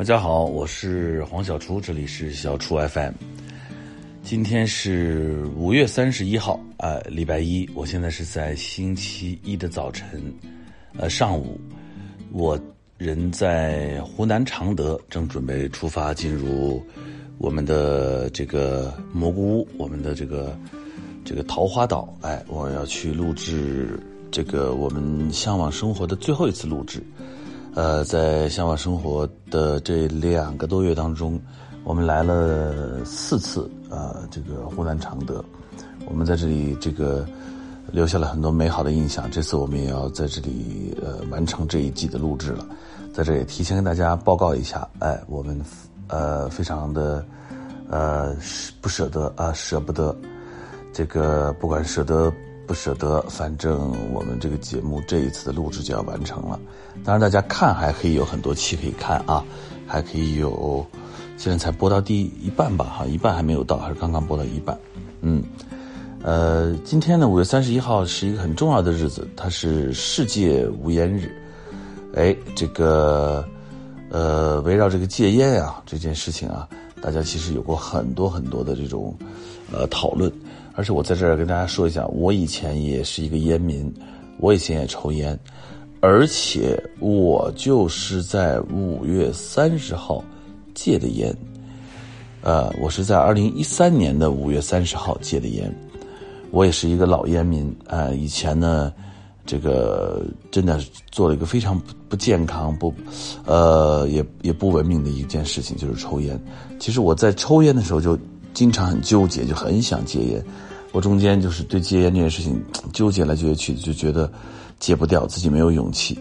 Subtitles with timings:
[0.00, 3.12] 大家好，我是黄小厨，这里是小厨 FM。
[4.22, 7.68] 今天是五月三十一号，呃，礼拜一。
[7.74, 10.32] 我现在是在星期一的早晨，
[10.96, 11.60] 呃，上午，
[12.32, 12.58] 我
[12.96, 16.82] 人在湖南常德，正准备出发进入
[17.36, 20.58] 我们的这个蘑菇屋，我们的这个
[21.26, 22.16] 这个桃花岛。
[22.22, 27.02] 哎，我要去录制这个我们向往生活的最后一次录制。
[27.74, 31.40] 呃，在向往生活的这两个多月当中，
[31.84, 35.42] 我们来了四次啊，这个湖南常德，
[36.06, 37.24] 我们在这里这个
[37.92, 39.30] 留下了很多美好的印象。
[39.30, 42.66] 这次我们也要在这里呃完成这一季的录制了，
[43.14, 45.58] 在这里提前跟大家报告一下，哎，我们
[46.08, 47.24] 呃非常的
[47.88, 48.34] 呃
[48.80, 50.14] 不舍得啊，舍不得
[50.92, 52.32] 这个不管舍得。
[52.70, 56.56] 不舍得，反正我们这个节目这一次的录制就要完成了。
[57.02, 59.44] 当然，大家看还可以有很多期可以看啊，
[59.88, 60.86] 还可以有，
[61.36, 64.78] 现在才播到第一半吧，哈，一半还没有到，还是刚刚播到一半。
[65.20, 65.42] 嗯，
[66.22, 71.28] 呃，今天呢，五月三十一号是一个很重要的日子，它是世界无烟日。
[72.14, 73.44] 哎，这个，
[74.10, 76.68] 呃，围绕这个戒烟啊这件事情啊，
[77.02, 79.12] 大家其实有过很多很多的这种，
[79.72, 80.32] 呃，讨论。
[80.80, 83.92] 而且我在这儿跟大家说一下，我以前也是一个烟民，
[84.38, 85.38] 我以前也抽烟，
[86.00, 90.24] 而且我就是在五月三十号
[90.74, 91.36] 戒的烟，
[92.40, 95.70] 呃，我是在二零一三年的五月三十号戒的烟，
[96.50, 98.08] 我也是一个老烟民啊。
[98.12, 98.90] 以前呢，
[99.44, 102.90] 这个真的做了一个非常不不健康、不
[103.44, 106.42] 呃也也不文明的一件事情，就是抽烟。
[106.78, 108.18] 其实我在抽烟的时候就。
[108.52, 110.44] 经常很纠结，就很想戒烟。
[110.92, 114.30] 我中间就是对戒烟这件事情纠结来纠结去，就觉得
[114.78, 116.18] 戒不掉，自己没有勇气。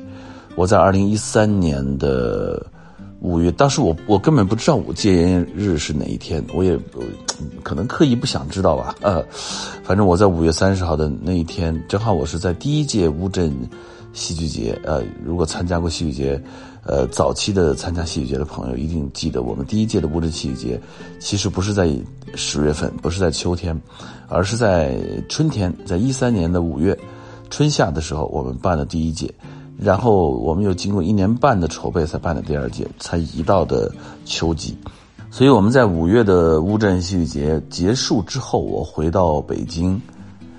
[0.55, 2.65] 我在二零一三年的
[3.21, 6.77] 五月，当时我我根本不知道我戒烟日是哪一天，我也
[7.63, 8.95] 可能刻意不想知道吧。
[9.01, 9.23] 呃，
[9.83, 13.53] 反正我在五月三十号的那一天，正好我是在第一届乌镇
[14.13, 14.79] 戏剧节。
[14.83, 16.41] 呃，如果参加过戏剧节。
[16.85, 20.81] 呃，早期的参加戏剧节的朋友一定记得，我们第一届的乌镇戏剧节，
[21.19, 21.93] 其实不是在
[22.33, 23.79] 十月份，不是在秋天，
[24.27, 24.97] 而是在
[25.27, 26.97] 春天，在一三年的五月，
[27.51, 29.31] 春夏的时候，我们办了第一届，
[29.77, 33.93] 然后我们又经过一年半的筹备才办的第二届，才移到的
[34.25, 34.75] 秋季，
[35.29, 40.01] 所以我们在五月的乌镇戏剧节结束之后，我回到北京，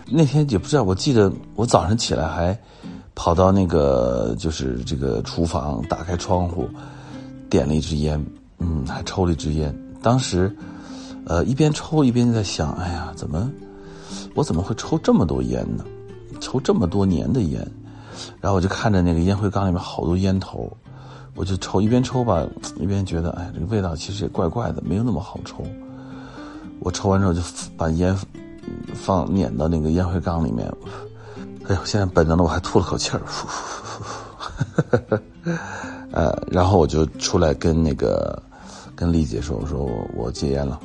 [0.06, 2.56] 那天也不知道，我记得我早上起来还。
[3.22, 6.66] 跑到那个就是这个厨房，打开窗户，
[7.50, 8.24] 点了一支烟，
[8.60, 9.78] 嗯，还抽了一支烟。
[10.00, 10.50] 当时，
[11.26, 13.50] 呃，一边抽一边在想，哎呀，怎么
[14.34, 15.84] 我怎么会抽这么多烟呢？
[16.40, 17.60] 抽这么多年的烟，
[18.40, 20.74] 然后我就看着那个烟灰缸里面好多烟头，
[21.34, 22.42] 我就抽，一边抽吧，
[22.78, 25.62] 一边觉得，哎，这个味道其实也怪怪的，没有那么好抽。
[26.78, 27.42] 我抽完之后就
[27.76, 28.18] 把烟
[28.94, 30.66] 放碾到那个烟灰缸里面。
[31.68, 33.22] 哎呦，现在本能的我还吐了口气儿，
[36.10, 38.42] 呃，然后我就出来跟那个
[38.96, 40.80] 跟丽姐说，我说我我戒烟了，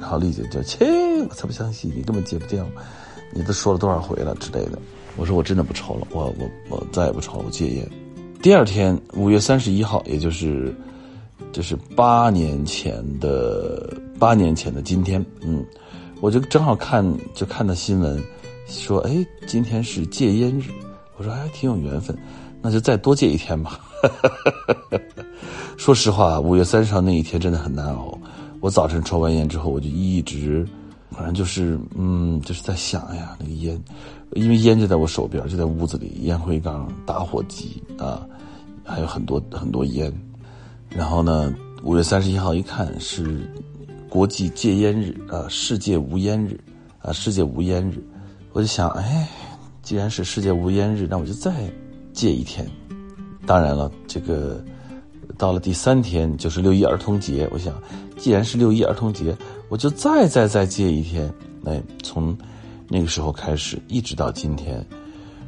[0.00, 0.84] 然后丽姐就切，
[1.28, 2.66] 我才不相信，你根本戒不掉，
[3.32, 4.78] 你都说了多少回了之类的。
[5.16, 7.88] 我说我真的不抽了，我我我再也不抽了，我戒烟。
[8.42, 10.74] 第二天五月三十一号，也就是
[11.52, 15.64] 就是八年前的八年前的今天，嗯，
[16.20, 18.20] 我就正好看就看到新闻。
[18.66, 20.70] 说哎，今天是戒烟日，
[21.16, 22.16] 我说还挺有缘分，
[22.60, 23.80] 那就再多戒一天吧。
[25.78, 28.18] 说实话，五月三十号那一天真的很难熬。
[28.60, 30.66] 我早晨抽完烟之后，我就一直，
[31.10, 33.80] 反正就是嗯，就是在想哎呀，那个烟，
[34.32, 38.26] 因为烟就在我手边，就在屋子里，烟灰缸、打火机啊，
[38.82, 40.12] 还有很多很多烟。
[40.88, 43.48] 然后呢，五月三十一号一看是
[44.08, 46.58] 国际戒烟日啊，世界无烟日
[47.00, 48.02] 啊，世界无烟日。
[48.56, 49.28] 我就想，哎，
[49.82, 51.52] 既然是世界无烟日，那我就再
[52.14, 52.66] 戒一天。
[53.44, 54.64] 当然了，这个
[55.36, 57.74] 到了第三天就是六一儿童节，我想，
[58.16, 59.36] 既然是六一儿童节，
[59.68, 61.30] 我就再再再戒一天。
[61.66, 62.34] 哎，从
[62.88, 64.82] 那个时候开始，一直到今天，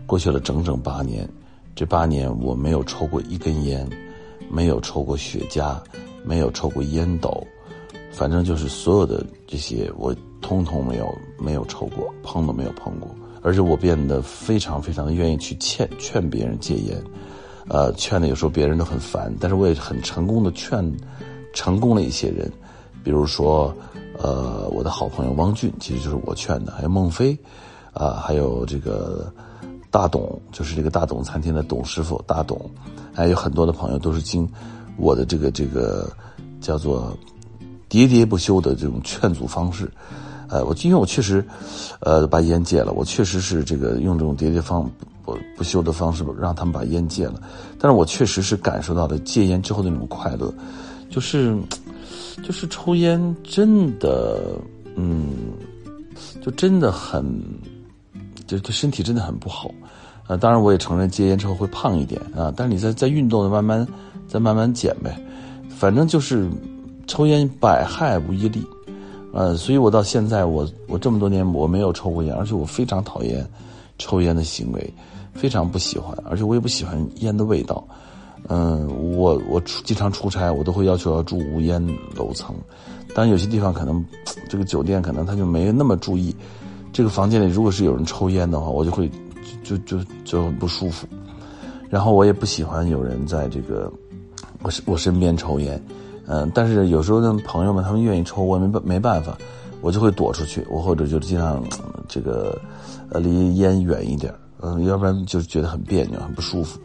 [0.04, 1.26] 过去了整整八年。
[1.74, 3.88] 这八年我没有抽过一根烟，
[4.50, 5.78] 没有抽过雪茄，
[6.26, 7.42] 没有抽过烟斗，
[8.18, 10.14] 反正就是所有的这些我。
[10.40, 13.10] 通通没有没有抽过，碰都没有碰过，
[13.42, 16.96] 而且我变得非常非常的愿意去劝劝别人戒烟，
[17.66, 20.80] 呃，劝的有时候别人都很烦，但是我也很成功的劝
[21.52, 22.50] 成功了一些人，
[23.02, 23.74] 比如说
[24.16, 27.36] 呃我的好朋友汪俊，其实就是我劝的，还有孟非，
[27.92, 29.30] 啊，还有这个
[29.90, 32.58] 大董，就是这个大董餐厅的董师傅大董，
[33.12, 34.48] 还有很多的朋友都是经
[34.96, 36.08] 我的这个这个
[36.60, 37.12] 叫做
[37.90, 39.90] 喋喋不休的这种劝阻方式。
[40.50, 41.44] 呃，我因为我确实，
[42.00, 44.90] 呃，把烟戒了，我确实是这个用这种喋喋方
[45.22, 47.34] 不不休的方式让他们把烟戒了，
[47.78, 50.50] 但是我确实是感受到了戒烟之后的那种快乐，
[51.10, 51.54] 就是，
[52.42, 54.58] 就是抽烟真的，
[54.96, 55.28] 嗯，
[56.40, 57.22] 就真的很，
[58.46, 59.70] 就对身体真的很不好，
[60.28, 63.86] 呃，当然我也承认戒烟之后会胖一点啊，但是你在在运动的，慢慢
[64.26, 65.14] 再慢慢减呗，
[65.68, 66.48] 反正就是
[67.08, 68.64] 抽烟百害无一利。
[69.32, 73.46] 呃，所以我到现在，我我这么多年我没有抽过烟，而且我非常讨厌
[73.98, 74.94] 抽烟的行为，
[75.34, 77.86] 非常不喜欢，而且我也不喜欢烟的味道。
[78.48, 81.84] 嗯，我我出经常出差，我都会要求要住无烟
[82.16, 82.54] 楼层，
[83.14, 84.02] 当然有些地方可能
[84.48, 86.34] 这个酒店可能他就没那么注意，
[86.90, 89.10] 这个房间里如果是有人抽烟的话，我就会
[89.62, 91.06] 就就就很不舒服。
[91.90, 93.92] 然后我也不喜欢有人在这个
[94.62, 95.80] 我我身边抽烟。
[96.30, 99.36] 嗯，但是有时候呢，朋友们他们愿意抽，我也没没办法，
[99.80, 101.64] 我就会躲出去，我或者就尽量
[102.06, 102.60] 这个
[103.08, 106.78] 呃离烟远一点，嗯，要不然就是觉得很别扭，很不舒服。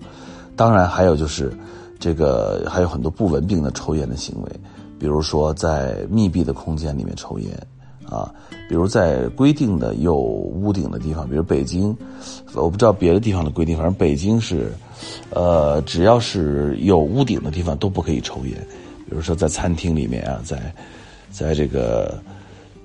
[0.55, 1.51] 当然还有就是
[1.99, 4.49] 这个还有很多不文明的抽烟的行为，
[4.97, 7.67] 比如说在密闭的空间里面抽烟
[8.09, 8.33] 啊，
[8.69, 11.93] 比如在规定的有屋顶的地方，比如北京，
[12.53, 14.71] 我不知道别的地方的规定，反正北京是，
[15.31, 18.67] 呃，只要是有屋顶的地方都不可以抽烟。
[19.13, 20.73] 比如说在餐厅里面啊，在，
[21.29, 22.19] 在这个，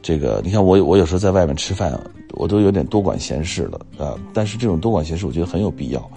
[0.02, 1.98] 这个，你看我我有时候在外面吃饭，
[2.34, 4.14] 我都有点多管闲事了啊。
[4.34, 6.10] 但是这种多管闲事，我觉得很有必要。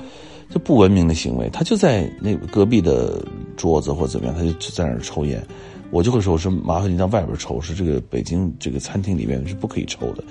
[0.49, 3.25] 就不文明的行为，他就在那隔壁的
[3.55, 5.41] 桌子或者怎么样，他就在那儿抽烟，
[5.91, 10.23] 我就会说：“我说麻烦你到外边抽，是这个北京这个餐厅里面是不可以抽的。”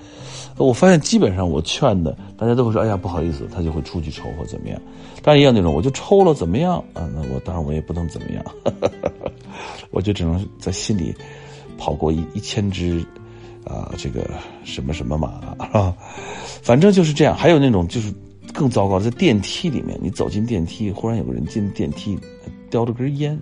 [0.56, 4.80] 我发现基本上我劝的，大家都会说：“哎呀，不好意思。”他就会出去抽或怎么样。
[5.22, 7.08] 当然也有那种，我就抽了怎么样啊？
[7.14, 8.44] 那我当然我也不能怎么样。
[9.90, 11.14] 我就只能在心里
[11.78, 13.04] 跑过一一千只
[13.64, 14.28] 啊，这个
[14.64, 15.28] 什么什么马
[15.58, 15.94] 啊，
[16.62, 17.34] 反正就是这样。
[17.36, 18.12] 还有那种就是
[18.52, 22.18] 更糟糕，在电梯里面，你走进电梯，忽然有个人进电梯，
[22.70, 23.38] 叼着根烟，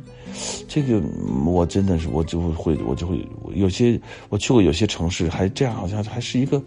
[0.67, 1.01] 这个
[1.45, 6.61] 我真的是我就会我就会有些我去过有些城市，还这样好像还是一个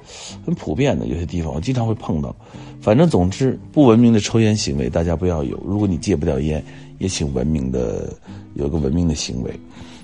[0.45, 2.35] 很普遍的有些地方，我经常会碰到。
[2.79, 5.59] 反正总之，不文明的抽烟行为大家不要有。
[5.65, 6.63] 如果你戒不掉烟，
[6.99, 8.13] 也请文明的
[8.53, 9.51] 有个文明的行为。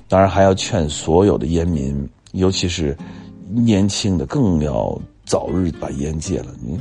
[0.08, 2.98] 当然还要劝所有的烟民，尤其是
[3.50, 6.48] 年轻的，更要早日把烟戒了。
[6.62, 6.80] 你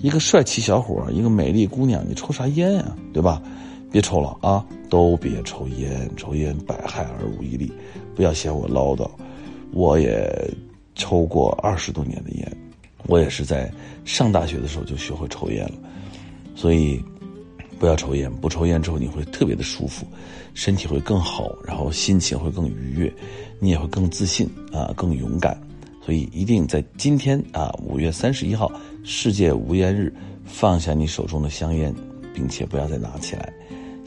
[0.00, 2.96] 一个帅气小伙，一个美丽姑娘，你抽啥烟啊？
[3.12, 3.42] 对吧？
[3.90, 4.64] 别抽了啊！
[4.88, 7.72] 都别抽烟，抽烟百害而无一利。
[8.14, 9.08] 不要嫌我唠叨，
[9.72, 10.28] 我也
[10.94, 12.56] 抽过二十多年的烟，
[13.06, 13.70] 我也是在
[14.04, 15.74] 上大学的时候就学会抽烟了，
[16.54, 17.02] 所以。
[17.78, 20.04] 不要抽烟，不抽烟之后你会特别的舒服，
[20.52, 23.14] 身体会更好，然后心情会更愉悦，
[23.60, 25.56] 你也会更自信啊，更勇敢。
[26.04, 28.68] 所以一定在今天啊，五月三十一号
[29.04, 30.12] 世界无烟日，
[30.44, 31.94] 放下你手中的香烟，
[32.34, 33.52] 并且不要再拿起来。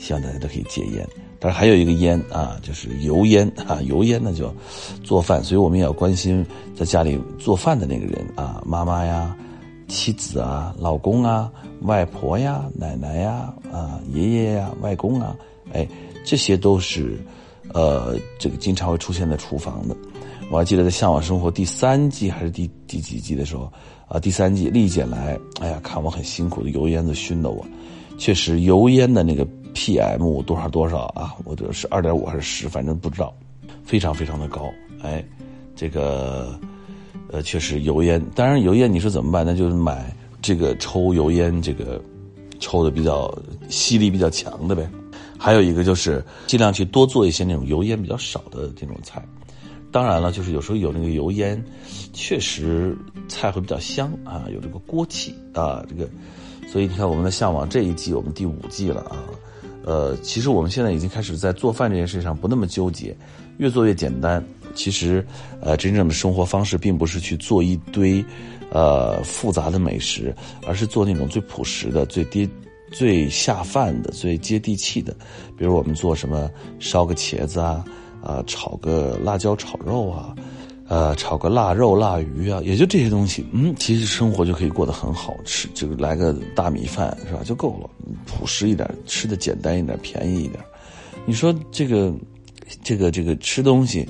[0.01, 1.07] 希望大家都可以戒烟。
[1.39, 4.53] 当然还有一个烟啊，就是油烟啊，油烟呢就
[5.03, 6.45] 做饭，所以我们也要关心
[6.75, 9.35] 在家里做饭的那个人啊，妈妈呀。
[9.87, 11.51] 妻子啊，老公啊，
[11.81, 15.35] 外婆呀，奶奶呀，啊，爷爷呀，外公啊，
[15.73, 15.85] 哎，
[16.23, 17.19] 这些都是，
[17.73, 19.97] 呃，这个经常会出现在厨房的。
[20.49, 23.69] 我还记得在《向往生活》第三季还是第第几季的时候，
[24.07, 27.65] 啊，第三季丽姐来，哎呀，看我很辛苦的油烟子熏的我，
[28.17, 33.33] 确实油烟的那个 PM 多少多少啊，我这是二点五还是十，反正不知道，
[33.83, 35.23] 非常非常的高，哎，
[35.75, 36.59] 这个。
[37.33, 39.45] 呃，确实油烟，当然油烟你说怎么办？
[39.45, 42.01] 那就是买这个抽油烟这个
[42.59, 43.33] 抽的比较
[43.69, 44.85] 吸力比较强的呗。
[45.39, 49.23] 还有一个就是尽量去多做一些那种油烟比较少的这种菜。
[49.93, 51.63] 当然了，就是有时候有那个油烟，
[52.11, 52.97] 确实
[53.29, 56.09] 菜会比较香啊，有这个锅气啊，这个。
[56.69, 59.23] 所以你看我们的向往这一季我们第五季了啊。
[59.83, 63.15] 呃，其实我们现在已经开始在做饭这件事上不那么纠结，
[63.57, 64.43] 越做越简单。
[64.73, 65.25] 其实，
[65.59, 68.23] 呃，真正的生活方式并不是去做一堆，
[68.71, 70.33] 呃，复杂的美食，
[70.65, 72.49] 而是做那种最朴实的、最低、
[72.89, 75.13] 最下饭的、最接地气的。
[75.57, 77.83] 比如我们做什么，烧个茄子啊，
[78.23, 80.33] 啊，炒个辣椒炒肉啊，
[80.91, 83.45] 呃，炒个腊肉、腊鱼啊，也就这些东西。
[83.53, 87.89] 嗯，其实生活就可以过得很好，吃就来个大米饭是吧，就够了。
[88.25, 90.59] 朴实一点，吃的简单一点，便宜一点。
[91.25, 92.13] 你说这个，
[92.83, 94.05] 这个，这个吃东西。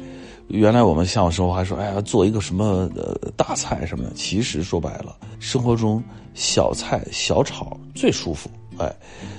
[0.47, 4.11] 原来我们向往生活还说，哎呀，做一个什么呃大菜什么的。
[4.15, 8.49] 其实说白了，生活中小菜小炒最舒服。
[8.79, 8.91] 哎，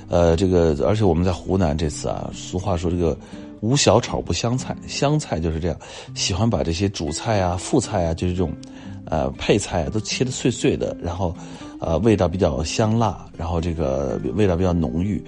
[0.08, 3.18] 呃，这个而且我们在湖南这次啊，俗话说这个
[3.62, 5.76] 无小炒不香菜，香菜就是这样，
[6.16, 8.52] 喜欢把这些主菜啊、副菜啊，就是这种，
[9.04, 11.32] 呃，配菜啊，都切的碎碎的，然后，
[11.78, 15.22] 呃，味道比较香辣，然后这个味道比较浓郁，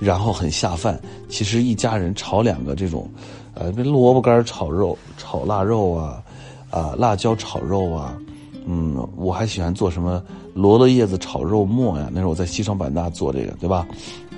[0.00, 0.98] 然后很下饭。
[1.28, 3.10] 其实一家人炒两个这种，
[3.54, 6.22] 呃，萝卜干炒肉、炒腊肉啊，
[6.70, 8.16] 啊，辣椒炒肉啊，
[8.64, 10.22] 嗯，我还喜欢做什么
[10.54, 13.84] 罗勒叶子炒肉末呀，那时候我在西双版纳做这个，对吧？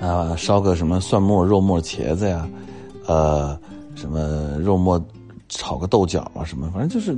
[0.01, 2.49] 啊，烧个什么蒜末、肉末、茄子呀。
[3.07, 3.59] 呃，
[3.95, 5.03] 什么肉末
[5.47, 7.15] 炒个豆角啊，什么反正就是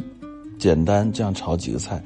[0.59, 2.03] 简单这样炒几个菜，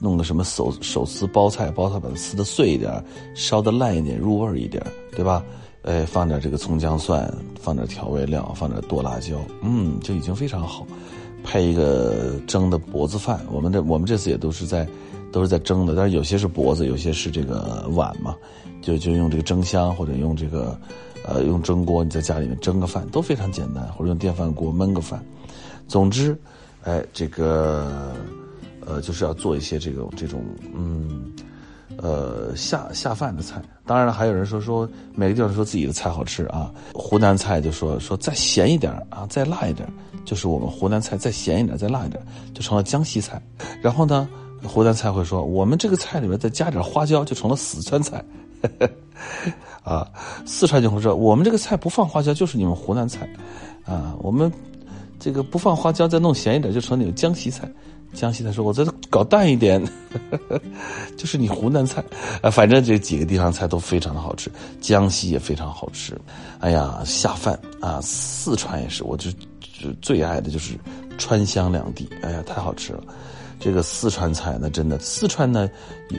[0.00, 3.04] 弄个什么手手撕包菜，包菜把它撕的碎一点，
[3.34, 4.80] 烧的烂一点，入味一点，
[5.12, 5.42] 对吧？
[5.82, 10.86] 哎，放点这个葱姜蒜，放点调味料，放点剁辣椒，嗯，就已经非常好。
[11.42, 14.86] 配一个蒸的脖子饭，我们这我们这次也都是在
[15.32, 18.36] 都是在蒸的，但是有些是脖子，有些是这个碗嘛，
[18.82, 20.78] 就就用这个蒸箱或者用这个。
[21.26, 25.20] 呃，用蒸锅你在家里面蒸个饭都非常简单，或者用电饭锅焖个饭。
[25.88, 26.38] 总之，
[26.84, 28.14] 哎，这个
[28.86, 31.32] 呃，就是要做一些这种这种嗯
[31.96, 33.60] 呃下下饭的菜。
[33.84, 36.72] 当然了，还有人说说每个地方说自己的菜好吃啊。
[36.94, 39.88] 湖南菜就说说再咸一点啊，再辣一点，
[40.24, 43.42] 就是我们湖南菜再咸一点再辣一点，就成了江西菜。
[43.82, 44.28] 然后呢，
[44.62, 48.24] 湖南菜会说我们这个菜里面再加点花椒，就成了四川菜。
[49.82, 50.08] 啊，
[50.44, 53.28] 四川就会说我们这个菜不放花椒，就是你们湖南菜，
[53.84, 54.52] 啊，我们
[55.18, 57.70] 这个不放花椒，再弄咸一点，就成你们江西菜。
[58.12, 59.82] 江西菜说，我再搞淡一点，
[61.18, 62.02] 就是你湖南菜。
[62.40, 66.18] 啊，反正这几个地方菜都非常的好吃，江西也非常好吃。
[66.60, 68.00] 哎呀，下饭啊！
[68.00, 69.30] 四川也是，我就
[69.60, 70.74] 就最爱的就是
[71.18, 72.08] 川湘两地。
[72.22, 73.02] 哎呀，太好吃了。
[73.60, 75.68] 这个四川菜呢，真的，四川呢，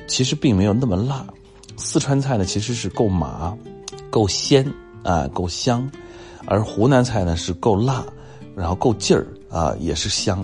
[0.08, 1.25] 其实并没有那么辣。
[1.78, 3.56] 四川菜呢，其实是够麻，
[4.10, 4.66] 够鲜
[5.04, 5.88] 啊，够香；
[6.46, 8.04] 而湖南菜呢是够辣，
[8.56, 10.44] 然后够劲儿啊，也是香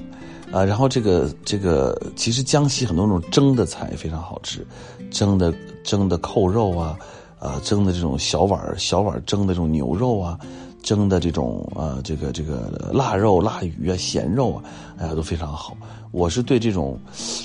[0.52, 0.63] 啊。
[0.63, 4.66] 然后这个这个，其实江西很多种蒸的菜非常好吃，
[5.10, 5.52] 蒸的
[5.84, 6.98] 蒸的扣肉啊，
[7.40, 10.40] 啊，蒸的这种小碗小碗蒸的这种牛肉啊，
[10.84, 14.63] 蒸的这种啊，这个这个腊肉、腊鱼啊、咸肉啊，
[15.00, 15.75] 哎呀，都非常好。
[16.12, 16.96] 我是对这种，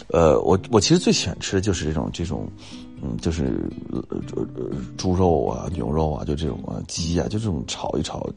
[0.09, 2.47] 呃，我我其实最喜欢吃的就是这种这种。
[3.03, 3.71] 嗯，就是
[4.27, 4.47] 猪
[4.97, 8.29] 猪肉啊、牛肉啊，就这种啊，鸡啊，就这种炒一炒、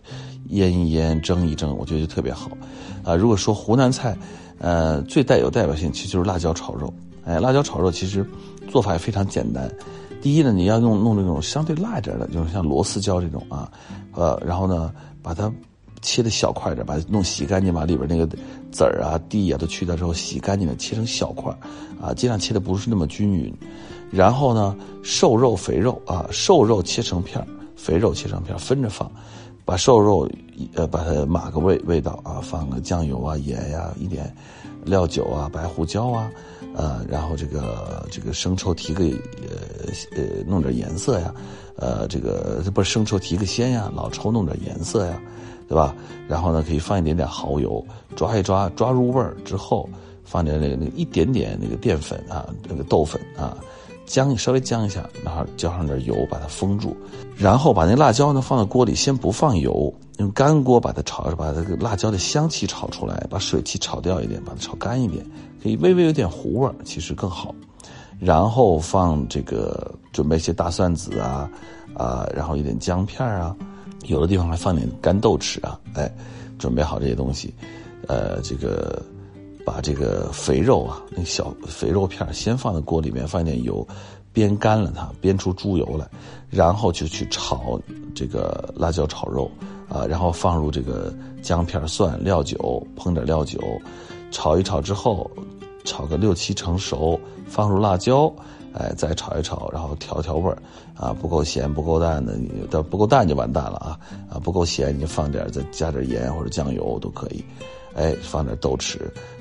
[0.49, 2.51] 腌一腌、蒸一蒸，我觉得就特别好。
[3.03, 4.15] 啊，如果说湖南菜，
[4.59, 6.93] 呃，最带有代表性，其实就是辣椒炒肉。
[7.25, 8.25] 哎，辣椒炒肉其实
[8.67, 9.69] 做法也非常简单。
[10.21, 13.71] 第一呢，你要用弄那种相对辣一点的，就是像螺丝椒这种啊，
[14.13, 15.51] 呃，然后呢，把它
[16.01, 18.27] 切的小块点，把弄洗干净，把里边那个
[18.71, 21.55] 籽儿啊、蒂啊都去掉之后，洗干净了，切成小块，
[22.01, 23.53] 啊，尽量切的不是那么均匀。
[24.11, 27.45] 然后呢，瘦肉、肥肉啊，瘦肉切成片
[27.77, 29.09] 肥肉切成片分着放，
[29.63, 30.29] 把瘦肉
[30.75, 34.35] 呃把它码个味味道啊，放个酱油啊、盐呀、一点
[34.83, 36.29] 料酒啊、白胡椒啊，
[36.75, 41.33] 呃，然后这个这个生抽提个呃呃弄点颜色呀，
[41.77, 45.21] 呃，这个不是生抽提个鲜呀，老抽弄点颜色呀，
[45.71, 45.95] 对吧？
[46.27, 47.81] 然后呢，可以放一点点蚝油，
[48.13, 49.87] 抓一抓，抓入味儿之后，
[50.25, 53.55] 放点那个那一点点那个淀粉啊，那个豆粉啊。
[54.05, 56.93] 姜稍微姜一下，然后浇上点油，把它封住，
[57.37, 65.25] 然后把那辣椒呢放到锅里，先不放油，用干锅把它炒，把这个辣椒的香气炒出来，把水汽炒掉一点，把它炒干一点，
[65.63, 67.55] 可以微微有点糊味儿其实更好。
[68.19, 71.49] 然后放这个，准备一些大蒜子啊，
[71.93, 73.55] 啊，然后一点姜片啊，
[74.05, 76.11] 有的地方还放点干豆豉啊，哎，
[76.57, 77.53] 准备好这些东西，
[78.07, 79.01] 呃，这个。
[79.63, 83.87] 把这个肥肉啊，那小肥肉片先放在锅里面，放一点油，
[84.33, 86.09] 煸干了它，煸出猪油来，
[86.49, 87.79] 然后就去炒
[88.15, 89.51] 这个辣椒炒肉
[89.87, 92.57] 啊，然后放入这个姜片、蒜、料酒，
[92.97, 93.59] 烹点料酒，
[94.31, 95.29] 炒一炒之后，
[95.83, 98.33] 炒个六七成熟，放入辣椒，
[98.73, 100.57] 哎，再炒一炒，然后调调味儿
[100.95, 102.49] 啊，不够咸不够淡的，你
[102.89, 103.99] 不够淡就完蛋了啊
[104.29, 107.43] 啊，不够咸你就放点再加点盐或者酱油都可以。
[107.93, 108.97] 哎，放点豆豉，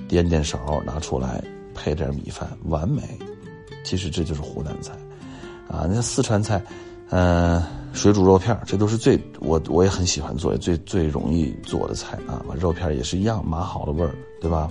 [0.09, 1.43] 颠颠勺拿出来，
[1.75, 3.03] 配点米饭，完美。
[3.85, 4.93] 其实这就是湖南菜，
[5.69, 6.61] 啊，那四川菜，
[7.11, 12.45] 嗯，水煮肉片这都是最我我也很喜欢做，最最容易做的菜啊。
[12.61, 14.71] 肉片也是一样，码好了味儿，对吧？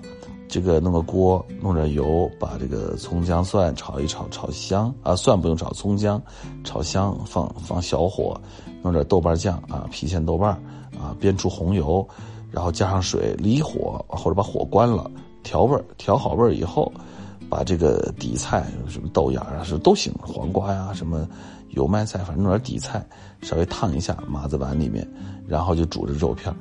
[0.49, 6.19] 这个弄个锅，弄点油，把这个葱姜蒜炒一炒，炒香啊，蒜不用炒，葱姜
[6.63, 8.35] 炒香，放放小火，
[8.81, 10.49] 弄点豆瓣酱啊，郫县豆瓣
[10.99, 12.05] 啊，煸出红油。
[12.51, 15.09] 然后加上水，离火或者把火关了，
[15.43, 16.91] 调味，调好味以后，
[17.47, 21.29] 把这个底菜，什么豆芽啊，是都行，黄瓜呀，什么
[21.69, 23.07] 油麦菜，反正弄点底菜，
[23.43, 25.07] 稍微烫一下，码在碗里面，
[25.47, 26.51] 然后就煮着肉片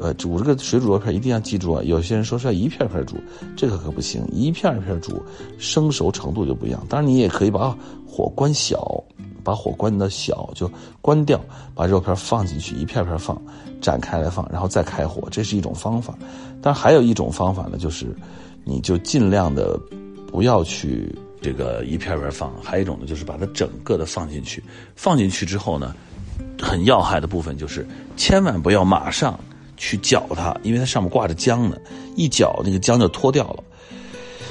[0.00, 1.82] 呃，煮这个水煮肉片一定要记住啊！
[1.82, 3.16] 有些人说是要一片片煮，
[3.56, 5.22] 这个可不行，一片一片煮，
[5.58, 6.84] 生熟程度就不一样。
[6.88, 7.74] 当然，你也可以把
[8.06, 9.02] 火关小，
[9.42, 11.40] 把火关的小就关掉，
[11.74, 13.40] 把肉片放进去，一片片放，
[13.80, 16.14] 展开来放，然后再开火，这是一种方法。
[16.60, 18.14] 但还有一种方法呢，就是
[18.64, 19.80] 你就尽量的
[20.30, 24.62] 不要去这个一片片放，还有一种呢，就是把它整个的放进去。
[24.94, 25.94] 放进去之后呢，
[26.60, 29.40] 很要害的部分就是千万不要马上。
[29.76, 31.76] 去搅它，因为它上面挂着浆呢，
[32.16, 33.62] 一搅那个浆就脱掉了。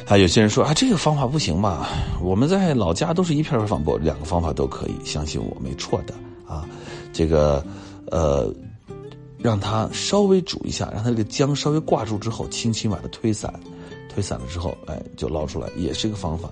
[0.07, 1.89] 啊，有些人说啊，这个方法不行吧？
[2.21, 6.13] 我们在老家都是一片片放，不，两个方法都可以，相信我没错的
[6.47, 6.63] 啊。
[7.11, 7.65] 这个，
[8.11, 8.53] 呃，
[9.39, 13.51] 让它稍微煮一下，让它这个浆稍微挂住之后，轻轻把它推散，
[14.13, 16.51] 推散了之后，哎，就捞出来，也是一个方法。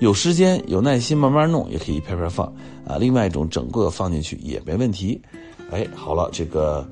[0.00, 2.52] 有时间有耐心慢慢弄，也可以一片片放
[2.84, 2.96] 啊。
[2.98, 5.20] 另外一种整个放进去也没问题。
[5.70, 6.84] 哎，好了，这个。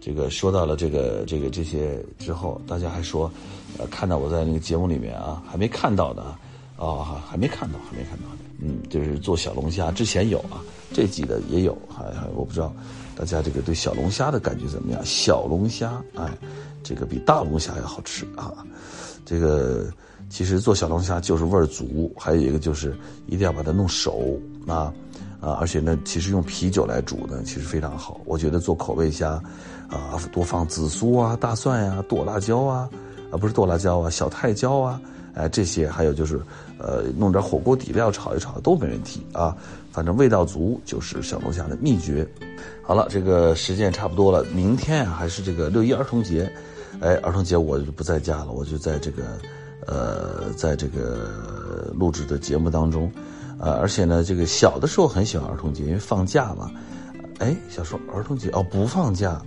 [0.00, 3.30] 这个说到了这个这个这些之后，大家还说，
[3.78, 6.38] 呃，看到我在那个节目里面啊，还没看到的啊，
[6.76, 8.24] 哦，还没看到，还没看到，
[8.60, 10.62] 嗯，就是做小龙虾，之前有啊，
[10.92, 12.72] 这季的也有，还还我不知道，
[13.16, 15.00] 大家这个对小龙虾的感觉怎么样？
[15.04, 16.32] 小龙虾，哎，
[16.82, 18.54] 这个比大龙虾要好吃啊，
[19.26, 19.92] 这个
[20.30, 24.92] 其实做小龙虾就是味儿足，还有一个就是一定要把它弄熟啊。
[25.40, 28.20] 啊，而且呢，其实用啤酒来煮呢，其实非常好。
[28.24, 29.40] 我觉得做口味虾，
[29.88, 32.88] 啊，多放紫苏啊、大蒜呀、剁辣椒啊，
[33.30, 35.00] 啊，不是剁辣椒啊，小泰椒啊，
[35.34, 36.40] 哎，这些还有就是，
[36.78, 39.56] 呃，弄点火锅底料炒一炒都没问题啊。
[39.92, 42.26] 反正味道足就是小龙虾的秘诀。
[42.82, 46.50] 好了，这个时间差不多了，明天啊还是这个六一儿童节，
[47.00, 49.22] 哎，儿童节我就不在家了，我就在这个，
[49.86, 53.08] 呃，在这个录制的节目当中。
[53.58, 56.70] 呃，而且呢，这个小的时候很喜欢儿童节，因为放假嘛。
[57.38, 59.40] 哎，小时候儿童节哦不放假，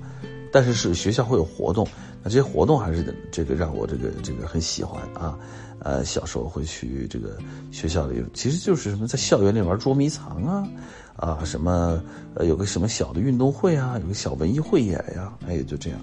[0.51, 1.87] 但是是学校会有活动，
[2.23, 5.37] 那这些活动还是这个让我这个这个很喜欢啊。
[5.79, 7.37] 呃，小时候会去这个
[7.71, 10.67] 学校里，其实就是什么在校园里玩捉迷藏啊，
[11.15, 12.01] 啊什么
[12.35, 15.99] 呃有个什么小的运动会啊，有个小文艺汇演呀，哎就这样。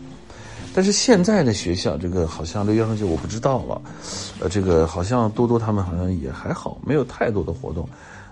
[0.78, 3.82] 但是现在的学校，这个好像六一儿童节我不知道了，
[4.38, 7.88] 呃，这个好像多多他们好像也还好，没有太多的活动。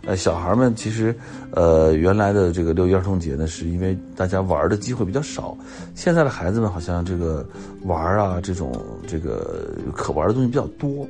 [0.07, 1.13] 呃，小孩们其实，
[1.51, 5.59] 呃，原来的这个六一儿童节呢，是因为大家玩的机会比较少。
[5.97, 7.45] 现在的孩子们好像这个
[7.83, 8.73] 玩啊，这种
[9.09, 11.05] 这个可玩的东西比较多，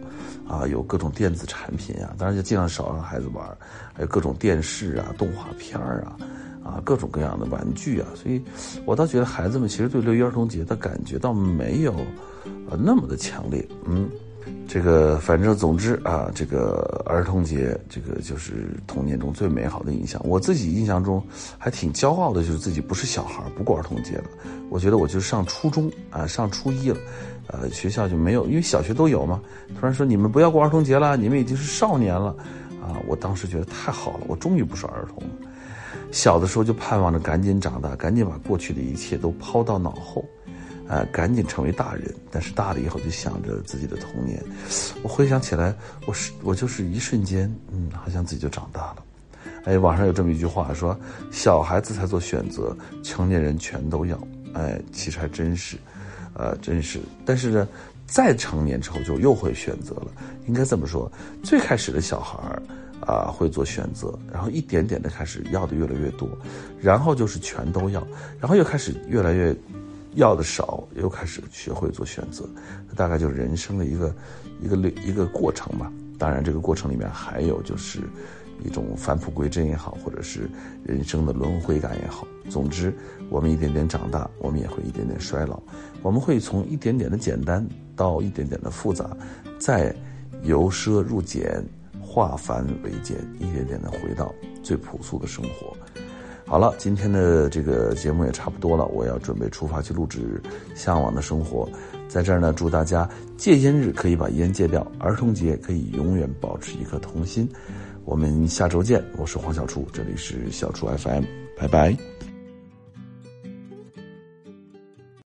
[0.48, 3.46] 啊，有各种电子产品啊，当然就尽量少让孩子玩，
[3.92, 6.16] 还有各种电视啊、动画片啊。
[6.66, 8.42] 啊，各种各样的玩具啊，所以
[8.84, 11.92] 我倒觉得孩子们其实对六一儿童节的感觉倒没有，
[12.68, 13.64] 呃，那么的强烈。
[13.84, 14.08] 嗯，
[14.66, 20.20] 这个反正总之啊，这个儿童节，这个就是童年中最美好的印象。
[20.24, 21.22] 我自己印象中
[21.56, 24.24] 还挺骄傲的，就是自己不是小孩不过儿童节了。
[24.68, 26.98] 我觉得我就上初中啊，上初一了，
[27.46, 29.40] 呃，学校就没有，因为小学都有嘛。
[29.78, 32.34] 突然说你们不要过儿童节了，你们已经是少年了，
[32.82, 35.30] 啊，我当时觉得太好了，我终于不是儿童了。
[36.12, 40.24] 小的时候就盼望着赶紧长大，赶紧把过去的一切都抛到脑后，
[40.88, 42.14] 哎，赶紧成为大人。
[42.30, 44.42] 但是大了以后就想着自己的童年。
[45.02, 45.74] 我回想起来，
[46.06, 48.96] 我是我就是一瞬间，嗯，好像自己就长大了。
[49.64, 50.98] 哎，网上有这么一句话说
[51.30, 54.18] ：“小孩子才做选择，成年人全都要。”
[54.54, 55.76] 哎，其实还真是，
[56.34, 57.00] 呃，真是。
[57.24, 57.68] 但是呢，
[58.06, 60.06] 再成年之后就又会选择了。
[60.46, 61.10] 应该这么说，
[61.42, 62.62] 最开始的小孩儿。
[63.06, 66.28] 啊，会做选择，然后一点点的开始要的越来越多，
[66.80, 68.04] 然后就是全都要，
[68.40, 69.56] 然后又开始越来越
[70.14, 72.44] 要的少，又开始学会做选择，
[72.96, 74.14] 大概就是人生的一个
[74.60, 75.90] 一个一个过程吧。
[76.18, 78.00] 当然，这个过程里面还有就是
[78.64, 80.50] 一种返璞归真也好，或者是
[80.82, 82.26] 人生的轮回感也好。
[82.48, 82.92] 总之，
[83.28, 85.62] 我们一点点长大，我们也会一点点衰老，
[86.02, 87.64] 我们会从一点点的简单
[87.94, 89.16] 到一点点的复杂，
[89.60, 89.94] 再
[90.42, 91.62] 由奢入俭。
[92.16, 95.76] 化繁为简，一点点的回到最朴素的生活。
[96.46, 100.40] 好了，今天的这个节目也差不多了，我要准备出发去录制
[100.74, 101.66] 《向往的生活》。
[102.08, 107.46] 在这儿呢，祝大家戒烟日可以把烟戒掉，儿童节可以永远保持一颗童心。
[108.06, 111.22] 我们下周见，我是黄小厨，这里是小厨 FM，
[111.58, 111.94] 拜拜。